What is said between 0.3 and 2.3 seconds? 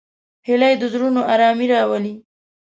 هیلۍ د زړونو آرامي راولي